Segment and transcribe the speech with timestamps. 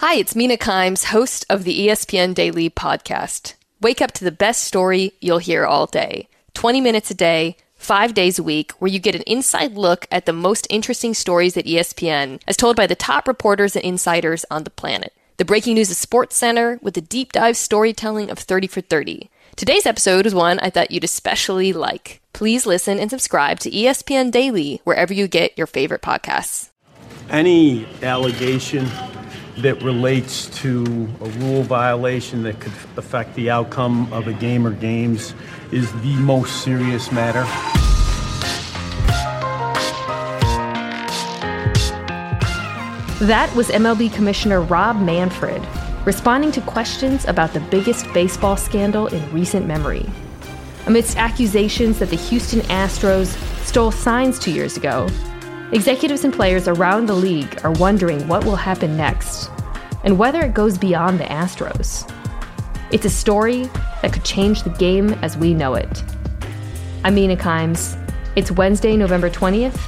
[0.00, 3.54] Hi, it's Mina Kimes, host of the ESPN Daily podcast.
[3.80, 6.28] Wake up to the best story you'll hear all day.
[6.52, 10.26] 20 minutes a day, five days a week, where you get an inside look at
[10.26, 14.64] the most interesting stories at ESPN, as told by the top reporters and insiders on
[14.64, 15.14] the planet.
[15.38, 19.30] The breaking news of Sports Center with the deep dive storytelling of 30 for 30.
[19.56, 22.20] Today's episode is one I thought you'd especially like.
[22.34, 26.68] Please listen and subscribe to ESPN Daily wherever you get your favorite podcasts.
[27.30, 28.86] Any allegation
[29.58, 30.84] that relates to
[31.20, 35.34] a rule violation that could affect the outcome of a game or games
[35.72, 37.44] is the most serious matter.
[43.24, 45.66] That was MLB Commissioner Rob Manfred
[46.04, 50.06] responding to questions about the biggest baseball scandal in recent memory.
[50.86, 53.34] Amidst accusations that the Houston Astros
[53.64, 55.08] stole signs two years ago,
[55.72, 59.50] Executives and players around the league are wondering what will happen next
[60.04, 62.08] and whether it goes beyond the Astros.
[62.92, 63.64] It's a story
[64.00, 66.04] that could change the game as we know it.
[67.02, 67.98] I'm Mina Kimes.
[68.36, 69.80] It's Wednesday, November 20th.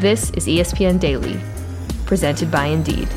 [0.00, 1.38] This is ESPN Daily,
[2.06, 3.08] presented by Indeed.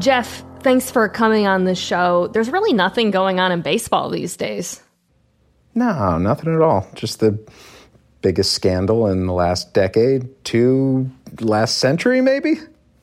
[0.00, 2.28] Jeff, thanks for coming on the show.
[2.28, 4.82] There's really nothing going on in baseball these days.
[5.78, 6.88] No, nothing at all.
[6.96, 7.38] Just the
[8.20, 11.08] biggest scandal in the last decade, to
[11.40, 12.54] last century, maybe?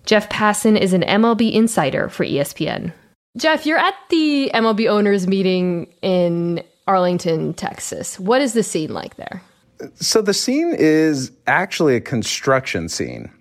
[0.05, 2.91] Jeff Passan is an MLB insider for ESPN.
[3.37, 8.19] Jeff, you're at the MLB owners meeting in Arlington, Texas.
[8.19, 9.41] What is the scene like there?
[9.95, 13.31] So the scene is actually a construction scene.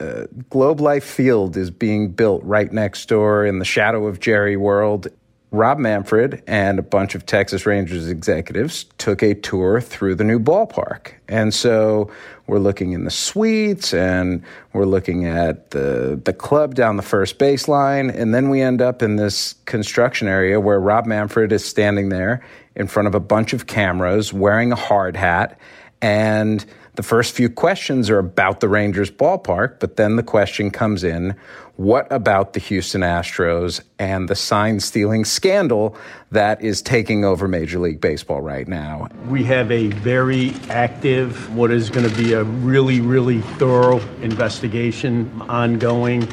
[0.00, 4.56] Uh, Globe Life Field is being built right next door in the shadow of Jerry
[4.56, 5.08] World.
[5.52, 10.40] Rob Manfred and a bunch of Texas Rangers executives took a tour through the new
[10.40, 11.12] ballpark.
[11.28, 12.10] And so
[12.46, 17.38] we're looking in the suites and we're looking at the, the club down the first
[17.38, 18.10] baseline.
[18.14, 22.42] And then we end up in this construction area where Rob Manfred is standing there
[22.74, 25.60] in front of a bunch of cameras wearing a hard hat.
[26.00, 31.04] And the first few questions are about the Rangers ballpark, but then the question comes
[31.04, 31.34] in
[31.76, 35.96] what about the Houston Astros and the sign stealing scandal
[36.30, 39.08] that is taking over Major League Baseball right now?
[39.26, 45.30] We have a very active, what is going to be a really, really thorough investigation
[45.48, 46.28] ongoing.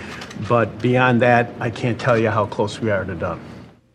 [0.49, 3.39] But beyond that, I can't tell you how close we are to done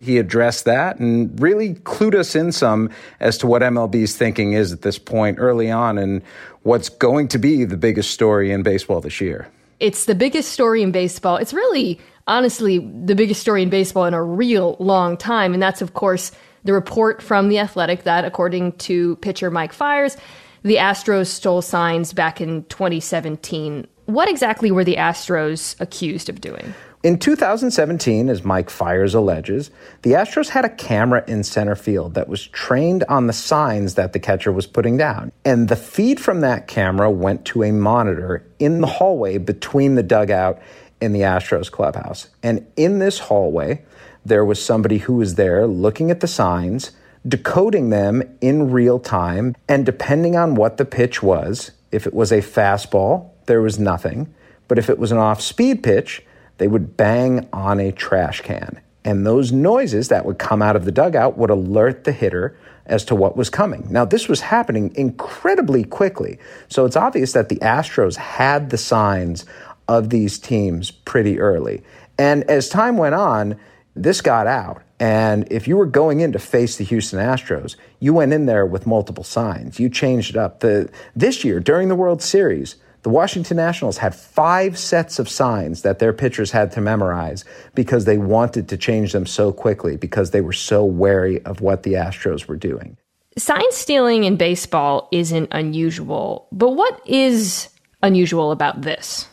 [0.05, 4.73] he addressed that and really clued us in some as to what MLB's thinking is
[4.73, 6.23] at this point early on and
[6.63, 9.49] what's going to be the biggest story in baseball this year.
[9.81, 11.37] It's the biggest story in baseball.
[11.37, 15.55] It's really, honestly, the biggest story in baseball in a real long time.
[15.55, 16.33] And that's, of course,
[16.65, 20.17] the report from The Athletic that, according to pitcher Mike Fiers,
[20.63, 23.87] the Astros stole signs back in 2017.
[24.07, 26.75] What exactly were the Astros accused of doing?
[27.05, 29.71] In 2017, as Mike Fiers alleges,
[30.01, 34.15] the Astros had a camera in center field that was trained on the signs that
[34.15, 35.31] the catcher was putting down.
[35.45, 40.03] And the feed from that camera went to a monitor in the hallway between the
[40.03, 40.63] dugout
[40.99, 42.29] and the Astros clubhouse.
[42.43, 43.85] And in this hallway,
[44.25, 46.93] there was somebody who was there looking at the signs,
[47.29, 52.33] decoding them in real time, and depending on what the pitch was, if it was
[52.33, 54.33] a fastball, there was nothing.
[54.69, 56.24] But if it was an off speed pitch,
[56.59, 58.81] they would bang on a trash can.
[59.05, 62.57] And those noises that would come out of the dugout would alert the hitter
[62.87, 63.87] as to what was coming.
[63.91, 66.39] Now, this was happening incredibly quickly.
[66.69, 69.45] So it's obvious that the Astros had the signs
[69.89, 71.83] of these teams pretty early.
[72.19, 73.59] And as time went on,
[73.95, 74.83] this got out.
[75.01, 78.65] And if you were going in to face the Houston Astros, you went in there
[78.65, 79.79] with multiple signs.
[79.79, 80.61] You changed it up.
[80.61, 85.83] The, this year, during the World Series, the Washington Nationals had five sets of signs
[85.83, 87.45] that their pitchers had to memorize
[87.75, 91.83] because they wanted to change them so quickly because they were so wary of what
[91.83, 92.97] the Astros were doing.
[93.37, 97.69] Sign stealing in baseball isn't unusual, but what is
[98.03, 99.29] unusual about this?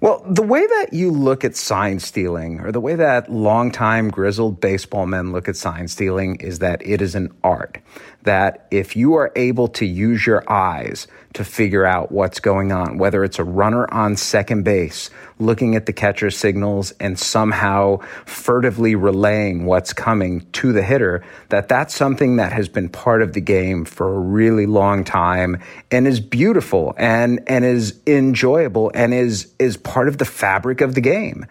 [0.00, 4.60] Well, the way that you look at sign stealing, or the way that longtime grizzled
[4.60, 7.78] baseball men look at sign stealing, is that it is an art.
[8.24, 12.96] That if you are able to use your eyes to figure out what's going on,
[12.96, 18.94] whether it's a runner on second base looking at the catcher signals and somehow furtively
[18.94, 23.40] relaying what's coming to the hitter, that that's something that has been part of the
[23.40, 25.60] game for a really long time
[25.90, 30.94] and is beautiful and, and is enjoyable and is, is part of the fabric of
[30.94, 31.46] the game.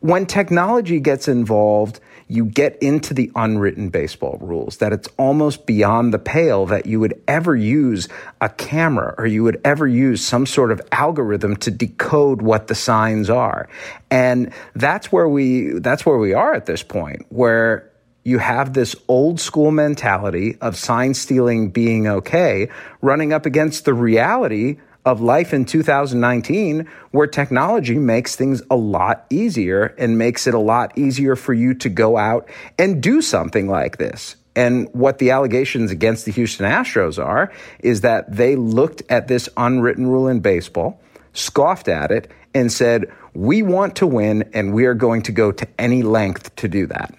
[0.00, 6.12] When technology gets involved, you get into the unwritten baseball rules, that it's almost beyond
[6.12, 8.08] the pale that you would ever use
[8.40, 12.74] a camera or you would ever use some sort of algorithm to decode what the
[12.74, 13.68] signs are.
[14.10, 17.90] And that's where we, that's where we are at this point, where
[18.24, 22.68] you have this old school mentality of sign stealing being okay
[23.00, 29.24] running up against the reality of life in 2019 where technology makes things a lot
[29.30, 32.48] easier and makes it a lot easier for you to go out
[32.78, 34.36] and do something like this.
[34.56, 39.48] And what the allegations against the Houston Astros are is that they looked at this
[39.56, 41.00] unwritten rule in baseball,
[41.34, 43.04] scoffed at it, and said,
[43.34, 46.86] We want to win, and we are going to go to any length to do
[46.86, 47.14] that.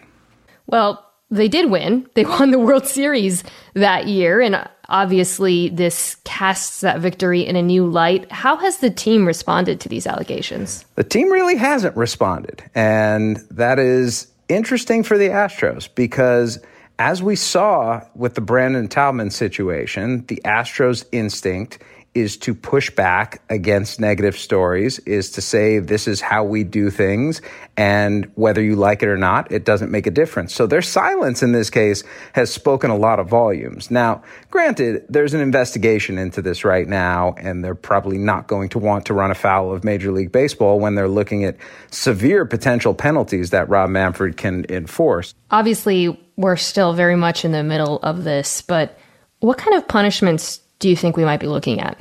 [0.66, 2.10] Well, they did win.
[2.16, 3.44] They won the World Series
[3.76, 4.42] that year.
[4.42, 8.32] And obviously, this casts that victory in a new light.
[8.32, 10.86] How has the team responded to these allegations?
[10.96, 12.64] The team really hasn't responded.
[12.76, 16.60] And that is interesting for the Astros because,
[17.00, 21.80] as we saw with the Brandon Taubman situation, the Astros' instinct
[22.16, 26.90] is to push back against negative stories, is to say this is how we do
[26.90, 27.44] things,
[27.76, 30.56] and whether you like it or not, it doesn't make a difference.
[30.56, 32.04] So their silence in this case
[32.34, 33.92] has spoken a lot of volumes.
[33.92, 38.80] Now, granted, there's an investigation into this right now, and they're probably not going to
[38.80, 41.56] want to run afoul of Major League Baseball when they're looking at
[41.92, 45.36] severe potential penalties that Rob Manfred can enforce.
[45.52, 48.98] Obviously, we're still very much in the middle of this, but
[49.40, 52.00] what kind of punishments do you think we might be looking at?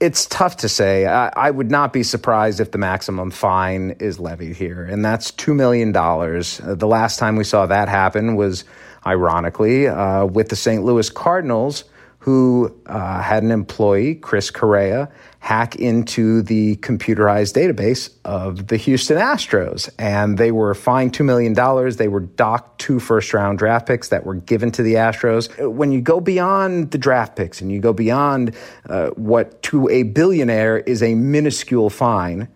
[0.00, 1.06] It's tough to say.
[1.06, 5.30] I, I, would not be surprised if the maximum fine is levied here, and that's
[5.32, 5.94] $2 million.
[5.96, 8.64] Uh, the last time we saw that happen was,
[9.06, 10.84] ironically, uh, with the St.
[10.84, 11.84] Louis Cardinals
[12.24, 15.10] who uh, had an employee, Chris Correa,
[15.40, 19.90] hack into the computerized database of the Houston Astros.
[19.98, 21.52] And they were fined $2 million.
[21.98, 25.70] They were docked two first round draft picks that were given to the Astros.
[25.70, 28.56] When you go beyond the draft picks and you go beyond
[28.88, 32.48] uh, what to a billionaire is a minuscule fine,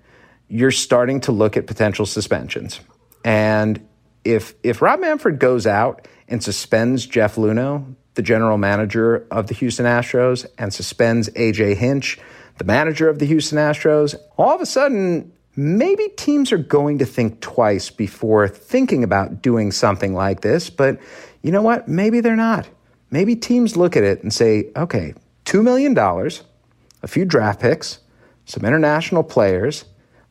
[0.48, 2.80] you're starting to look at potential suspensions.
[3.22, 3.86] And
[4.24, 9.54] if, if Rob Manfred goes out and suspends Jeff Luhnow, the general manager of the
[9.54, 12.18] Houston Astros, and suspends AJ Hinch,
[12.58, 17.06] the manager of the Houston Astros, all of a sudden, maybe teams are going to
[17.06, 20.68] think twice before thinking about doing something like this.
[20.68, 20.98] But
[21.42, 21.86] you know what?
[21.86, 22.68] Maybe they're not.
[23.12, 28.00] Maybe teams look at it and say, okay, $2 million, a few draft picks,
[28.46, 29.84] some international players,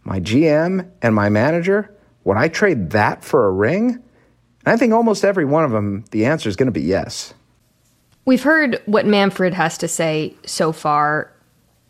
[0.03, 1.95] my GM and my manager,
[2.25, 3.91] would I trade that for a ring?
[3.91, 7.33] And I think almost every one of them, the answer is going to be yes.
[8.27, 11.31] We've heard what Manfred has to say so far.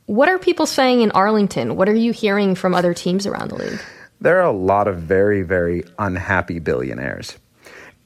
[0.05, 1.75] What are people saying in Arlington?
[1.75, 3.79] What are you hearing from other teams around the league?
[4.21, 7.39] There are a lot of very, very unhappy billionaires.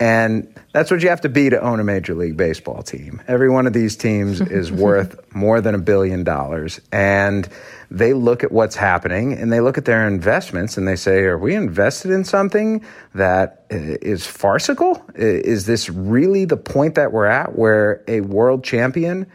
[0.02, 3.22] And that's what you have to be to own a Major League Baseball team.
[3.28, 6.82] Every one of these teams is worth more than a billion dollars.
[6.92, 7.48] And
[7.92, 11.38] they look at what's happening and they look at their investments and they say, are
[11.38, 12.84] we invested in something
[13.14, 15.06] that is farcical?
[15.14, 19.28] Is this really the point that we're at where a world champion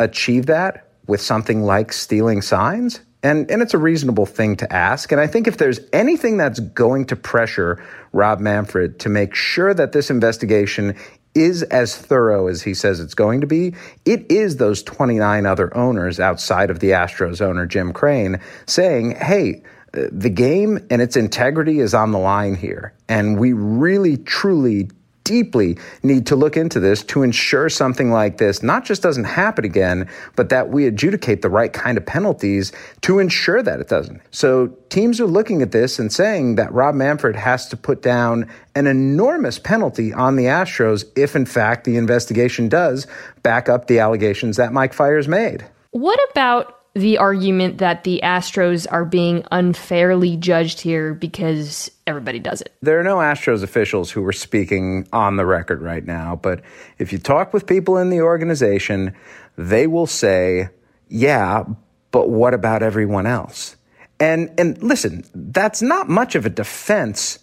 [0.00, 2.98] achieved that with something like stealing signs?
[3.22, 5.10] And, and it's a reasonable thing to ask.
[5.10, 7.82] And I think if there's anything that's going to pressure
[8.12, 10.96] Rob Manfred to make sure that this investigation
[11.34, 13.74] is as thorough as he says it's going to be,
[14.04, 19.62] it is those 29 other owners outside of the Astros owner, Jim Crane, saying, hey,
[19.94, 22.92] uh, the game and its integrity is on the line here.
[23.08, 24.90] And we really, truly
[25.28, 29.62] deeply need to look into this to ensure something like this not just doesn't happen
[29.62, 34.22] again, but that we adjudicate the right kind of penalties to ensure that it doesn't.
[34.30, 38.48] So teams are looking at this and saying that Rob Manfred has to put down
[38.74, 43.06] an enormous penalty on the Astros if, in fact, the investigation does
[43.42, 45.66] back up the allegations that Mike Fiers made.
[45.90, 52.60] What about the argument that the Astros are being unfairly judged here because everybody does
[52.60, 52.74] it.
[52.80, 56.62] There are no Astros officials who are speaking on the record right now, but
[56.98, 59.14] if you talk with people in the organization,
[59.56, 60.70] they will say,
[61.08, 61.64] yeah,
[62.10, 63.76] but what about everyone else?
[64.18, 67.38] And, and listen, that's not much of a defense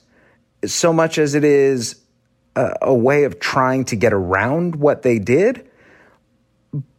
[0.65, 2.01] so much as it is
[2.55, 5.69] a, a way of trying to get around what they did.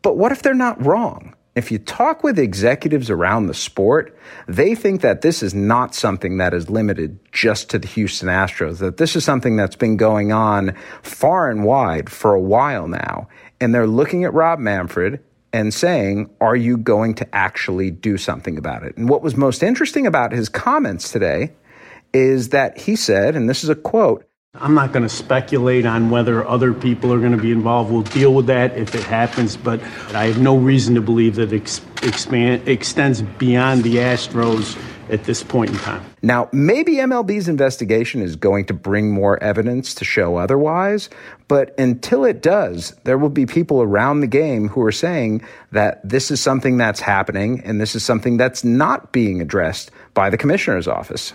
[0.03, 1.35] But what if they're not wrong?
[1.57, 4.15] If you talk with executives around the sport,
[4.47, 8.79] they think that this is not something that is limited just to the Houston Astros,
[8.81, 13.29] that this is something that's been going on far and wide for a while now.
[13.59, 15.19] And they're looking at Rob Manfred
[15.55, 18.95] and saying, Are you going to actually do something about it?
[18.99, 21.55] And what was most interesting about his comments today
[22.13, 24.26] is that he said, and this is a quote,
[24.61, 27.91] I'm not going to speculate on whether other people are going to be involved.
[27.93, 29.81] We'll deal with that if it happens, but
[30.15, 35.25] I have no reason to believe that it ex- expand, extends beyond the Astros at
[35.25, 36.05] this point in time.
[36.23, 41.09] Now, maybe MLB's investigation is going to bring more evidence to show otherwise,
[41.49, 46.07] but until it does, there will be people around the game who are saying that
[46.09, 50.37] this is something that's happening and this is something that's not being addressed by the
[50.37, 51.33] commissioner's office.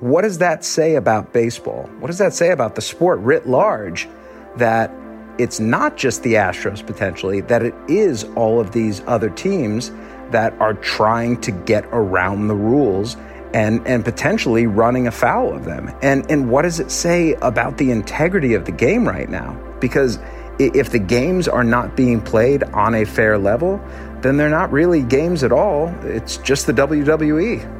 [0.00, 1.88] What does that say about baseball?
[1.98, 4.08] What does that say about the sport writ large
[4.56, 4.90] that
[5.38, 9.90] it's not just the Astros potentially, that it is all of these other teams
[10.30, 13.16] that are trying to get around the rules
[13.52, 15.94] and, and potentially running afoul of them?
[16.00, 19.52] And, and what does it say about the integrity of the game right now?
[19.80, 20.18] Because
[20.58, 23.78] if the games are not being played on a fair level,
[24.22, 25.88] then they're not really games at all.
[26.04, 27.78] It's just the WWE.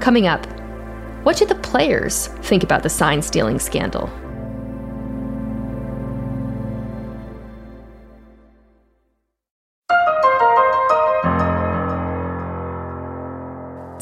[0.00, 0.46] Coming up,
[1.22, 4.10] what should the players think about the sign stealing scandal?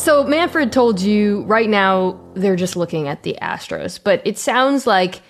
[0.06, 4.86] So Manfred told you right now they're just looking at the Astros, but it sounds
[4.86, 5.20] like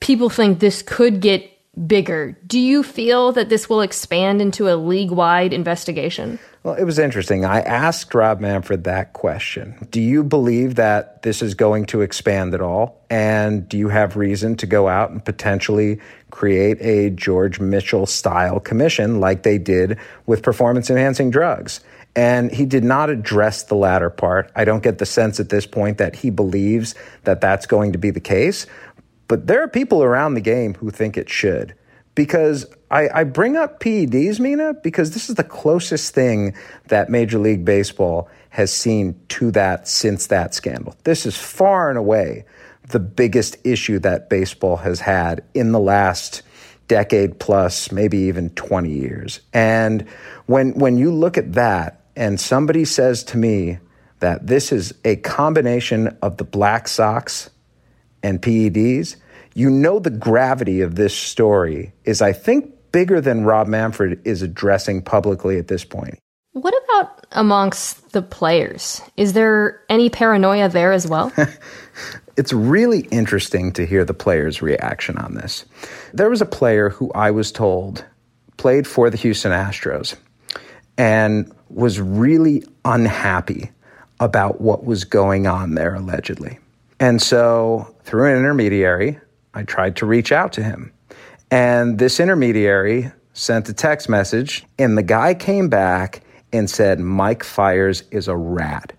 [0.00, 1.48] people think this could get
[1.86, 2.36] bigger.
[2.46, 6.40] Do you feel that this will expand into a league wide investigation?
[6.68, 7.46] Well, it was interesting.
[7.46, 9.88] I asked Rob Manfred that question.
[9.90, 13.02] Do you believe that this is going to expand at all?
[13.08, 15.98] And do you have reason to go out and potentially
[16.30, 19.96] create a George Mitchell style commission like they did
[20.26, 21.80] with performance enhancing drugs?
[22.14, 24.52] And he did not address the latter part.
[24.54, 26.94] I don't get the sense at this point that he believes
[27.24, 28.66] that that's going to be the case.
[29.26, 31.74] But there are people around the game who think it should.
[32.18, 36.52] Because I, I, bring up PEDs, Mina, because this is the closest thing
[36.88, 40.96] that Major League Baseball has seen to that since that scandal.
[41.04, 42.44] This is far and away
[42.88, 46.42] the biggest issue that baseball has had in the last
[46.88, 49.38] decade plus, maybe even 20 years.
[49.52, 50.04] And
[50.46, 53.78] when, when you look at that and somebody says to me
[54.18, 57.48] that this is a combination of the Black Sox
[58.24, 59.14] and PEDs,
[59.58, 64.40] you know the gravity of this story is, I think, bigger than Rob Manfred is
[64.40, 66.16] addressing publicly at this point.
[66.52, 69.02] What about amongst the players?
[69.16, 71.32] Is there any paranoia there as well?
[72.36, 75.64] it's really interesting to hear the players' reaction on this.
[76.14, 78.04] There was a player who I was told
[78.58, 80.14] played for the Houston Astros
[80.96, 83.72] and was really unhappy
[84.20, 86.60] about what was going on there allegedly.
[87.00, 89.18] And so, through an intermediary,
[89.54, 90.92] I tried to reach out to him.
[91.50, 97.44] And this intermediary sent a text message, and the guy came back and said, Mike
[97.44, 98.92] Fiers is a rat.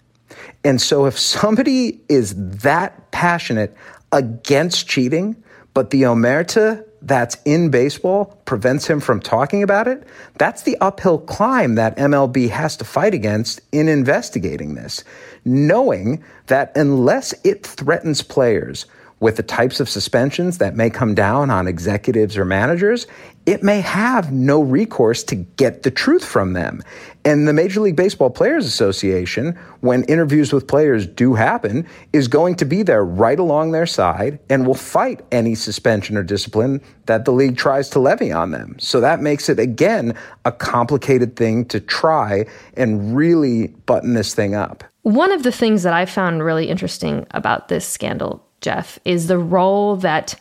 [0.64, 3.76] And so, if somebody is that passionate
[4.12, 5.36] against cheating,
[5.74, 10.06] but the omerta that's in baseball prevents him from talking about it,
[10.38, 15.04] that's the uphill climb that MLB has to fight against in investigating this,
[15.46, 18.86] knowing that unless it threatens players
[19.20, 23.06] with the types of suspensions that may come down on executives or managers,
[23.46, 26.82] it may have no recourse to get the truth from them.
[27.26, 32.56] And the Major League Baseball Players Association, when interviews with players do happen, is going
[32.56, 37.26] to be there right along their side and will fight any suspension or discipline that
[37.26, 38.78] the league tries to levy on them.
[38.80, 42.46] So that makes it, again, a complicated thing to try
[42.76, 44.84] and really button this thing up.
[45.02, 49.38] One of the things that I found really interesting about this scandal Jeff, is the
[49.38, 50.40] role that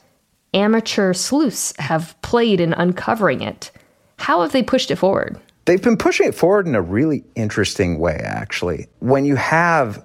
[0.55, 3.71] amateur sleuths have played in uncovering it.
[4.19, 5.39] How have they pushed it forward?
[5.67, 8.87] They've been pushing it forward in a really interesting way, actually.
[9.01, 10.05] When you have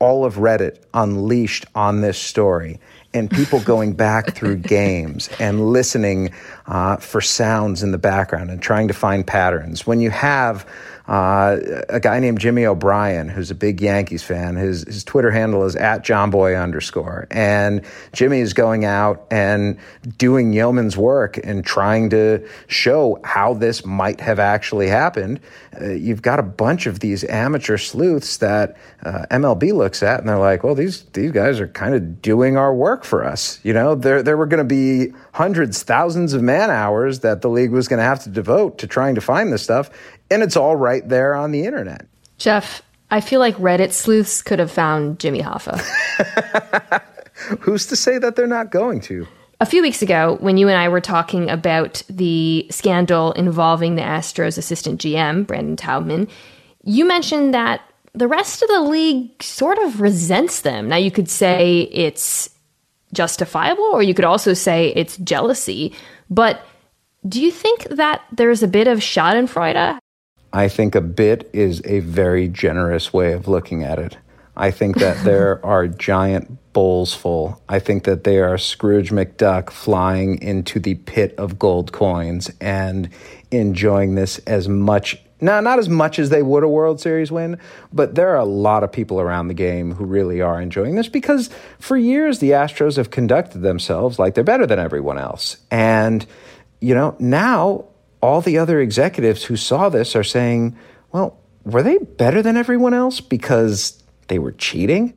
[0.00, 2.80] all of Reddit unleashed on this story
[3.14, 6.32] and people going back through games and listening
[6.66, 10.68] uh, for sounds in the background and trying to find patterns, when you have
[11.06, 11.58] uh,
[11.90, 14.56] a guy named Jimmy O'Brien, who's a big Yankees fan.
[14.56, 17.82] His his Twitter handle is at Jomboy underscore, and
[18.14, 19.78] Jimmy is going out and
[20.16, 25.40] doing yeoman's work and trying to show how this might have actually happened.
[25.78, 30.28] Uh, you've got a bunch of these amateur sleuths that uh, MLB looks at, and
[30.28, 33.74] they're like, "Well, these these guys are kind of doing our work for us." You
[33.74, 37.72] know, there there were going to be hundreds, thousands of man hours that the league
[37.72, 39.90] was going to have to devote to trying to find this stuff
[40.34, 42.06] and it's all right there on the internet.
[42.38, 45.80] Jeff, I feel like Reddit sleuths could have found Jimmy Hoffa.
[47.60, 49.26] Who's to say that they're not going to?
[49.60, 54.02] A few weeks ago, when you and I were talking about the scandal involving the
[54.02, 56.28] Astros assistant GM, Brandon Taubman,
[56.82, 57.80] you mentioned that
[58.12, 60.88] the rest of the league sort of resents them.
[60.88, 62.50] Now, you could say it's
[63.12, 65.94] justifiable, or you could also say it's jealousy.
[66.28, 66.66] But
[67.26, 69.98] do you think that there's a bit of Schadenfreude?
[70.54, 74.16] I think a bit is a very generous way of looking at it.
[74.56, 77.60] I think that there are giant bowls full.
[77.68, 83.10] I think that they are Scrooge McDuck flying into the pit of gold coins and
[83.50, 87.58] enjoying this as much now, not as much as they would a World Series win,
[87.92, 91.08] but there are a lot of people around the game who really are enjoying this
[91.08, 95.58] because for years the Astros have conducted themselves like they're better than everyone else.
[95.70, 96.24] And,
[96.80, 97.86] you know, now
[98.24, 100.74] all the other executives who saw this are saying,
[101.12, 105.12] well, were they better than everyone else because they were cheating?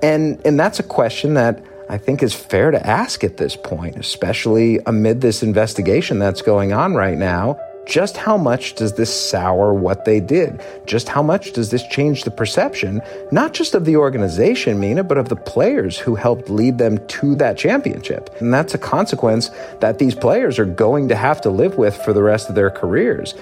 [0.00, 3.96] And and that's a question that I think is fair to ask at this point,
[3.96, 7.58] especially amid this investigation that's going on right now.
[7.86, 10.62] Just how much does this sour what they did?
[10.86, 15.18] Just how much does this change the perception, not just of the organization, Mina, but
[15.18, 18.30] of the players who helped lead them to that championship?
[18.40, 22.12] And that's a consequence that these players are going to have to live with for
[22.12, 23.34] the rest of their careers.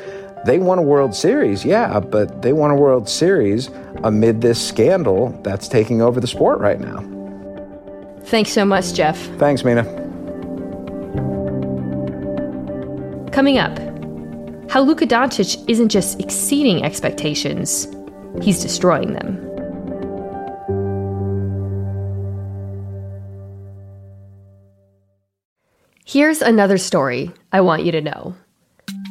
[0.47, 3.69] They won a World Series, yeah, but they won a World Series
[4.05, 7.05] amid this scandal that's taking over the sport right now.
[8.25, 9.19] Thanks so much, Jeff.
[9.39, 9.85] Thanks, Mina.
[13.33, 13.79] Coming up,
[14.71, 17.89] how Luka Doncic isn't just exceeding expectations,
[18.41, 19.47] he's destroying them.
[26.05, 28.35] Here's another story I want you to know.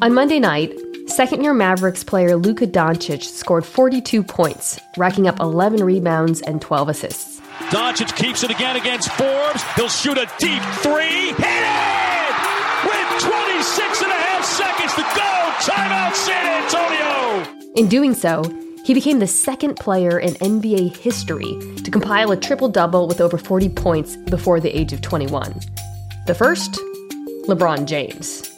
[0.01, 0.73] On Monday night,
[1.07, 6.89] second year Mavericks player Luka Doncic scored 42 points, racking up 11 rebounds and 12
[6.89, 7.41] assists.
[7.69, 9.63] Doncic keeps it again against Forbes.
[9.75, 11.33] He'll shoot a deep three.
[11.33, 12.28] Hit it!
[13.59, 15.69] With 26 and a half seconds to go.
[15.69, 17.73] Timeout San Antonio.
[17.75, 18.41] In doing so,
[18.85, 23.37] he became the second player in NBA history to compile a triple double with over
[23.37, 25.59] 40 points before the age of 21.
[26.25, 26.79] The first?
[27.49, 28.49] LeBron James.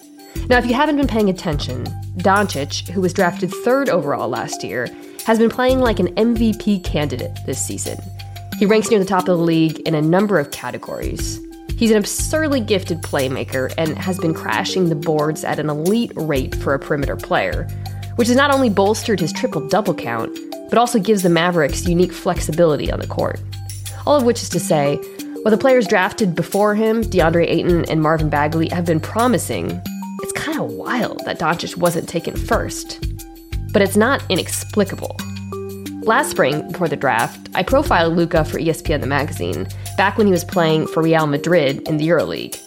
[0.47, 1.85] Now, if you haven't been paying attention,
[2.17, 4.87] Doncic, who was drafted third overall last year,
[5.25, 7.97] has been playing like an MVP candidate this season.
[8.59, 11.39] He ranks near the top of the league in a number of categories.
[11.81, 16.53] He's an absurdly gifted playmaker and has been crashing the boards at an elite rate
[16.53, 17.67] for a perimeter player,
[18.17, 20.31] which has not only bolstered his triple double count,
[20.69, 23.41] but also gives the Mavericks unique flexibility on the court.
[24.05, 24.97] All of which is to say,
[25.41, 29.81] while the players drafted before him, DeAndre Ayton and Marvin Bagley, have been promising,
[30.21, 33.03] it's kind of wild that Doncic wasn't taken first.
[33.73, 35.17] But it's not inexplicable.
[36.03, 40.31] Last spring, before the draft, I profiled Luka for ESPN the magazine, back when he
[40.31, 42.59] was playing for Real Madrid in the EuroLeague.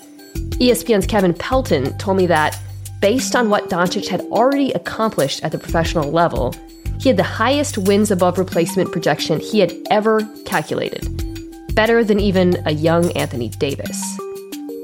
[0.58, 2.58] ESPN's Kevin Pelton told me that,
[3.00, 6.54] based on what Doncic had already accomplished at the professional level,
[7.00, 12.56] he had the highest wins above replacement projection he had ever calculated, better than even
[12.66, 14.00] a young Anthony Davis.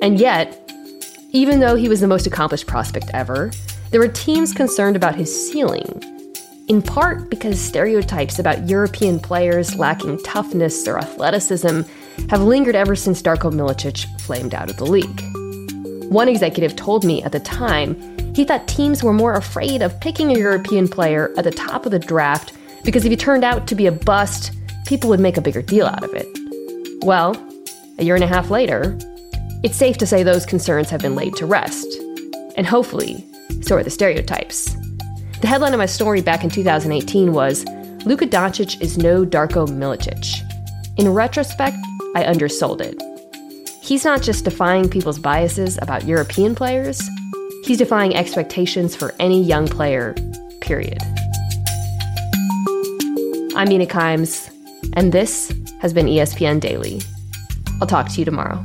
[0.03, 0.57] And yet,
[1.31, 3.53] even though he was the most accomplished prospect ever,
[3.90, 6.03] there were teams concerned about his ceiling
[6.70, 11.81] in part because stereotypes about European players lacking toughness or athleticism
[12.29, 15.23] have lingered ever since Darko Milicic flamed out of the league.
[16.11, 17.94] One executive told me at the time
[18.35, 21.92] he thought teams were more afraid of picking a European player at the top of
[21.92, 22.53] the draft
[22.85, 24.53] because if he turned out to be a bust,
[24.87, 26.27] people would make a bigger deal out of it.
[27.05, 27.37] Well,
[27.99, 28.99] a year and a half later,
[29.62, 31.87] it's safe to say those concerns have been laid to rest.
[32.57, 33.25] And hopefully,
[33.62, 34.75] so are the stereotypes.
[35.40, 37.64] The headline of my story back in 2018 was
[38.05, 40.40] Luka Doncic is no Darko Milicic.
[40.99, 41.77] In retrospect,
[42.14, 43.01] I undersold it.
[43.83, 47.01] He's not just defying people's biases about European players,
[47.64, 50.14] he's defying expectations for any young player,
[50.61, 50.99] period.
[53.55, 54.51] I'm Mina Kimes,
[54.94, 57.01] and this has been ESPN Daily.
[57.81, 58.64] I'll talk to you tomorrow.